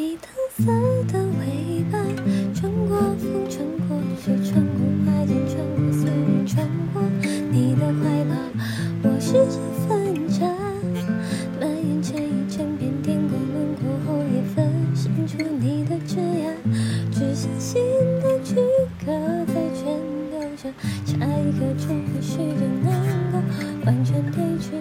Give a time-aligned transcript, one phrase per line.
[0.00, 0.64] 蜜糖色
[1.12, 1.98] 的尾巴，
[2.54, 7.02] 穿过风，穿过雪，穿过花间，穿过思念，穿过
[7.52, 8.34] 你的怀抱。
[9.02, 10.46] 我试着分叉，
[11.60, 16.56] 蔓延成一整片，天空轮廓后也分析出你的枝桠，
[17.12, 17.82] 只相信
[18.22, 18.54] 的躯
[19.04, 19.12] 壳
[19.48, 19.84] 在全
[20.30, 20.72] 留着，
[21.04, 23.38] 下一刻就或许就能够
[23.84, 24.72] 完全褪去，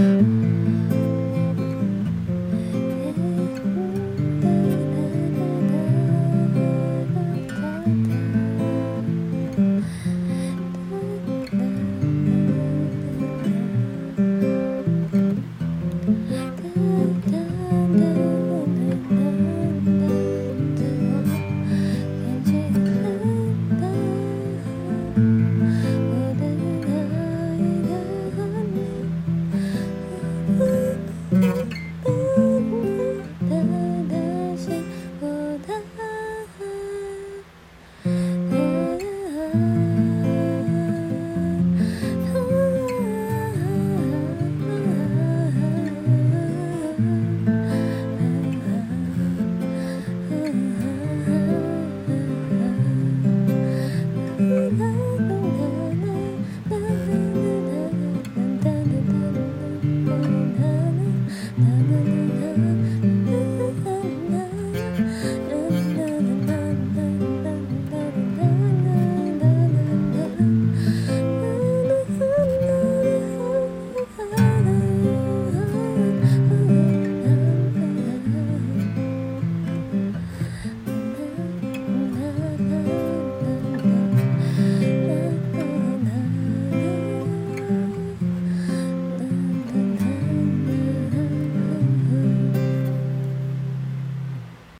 [0.00, 0.39] Mm-hmm.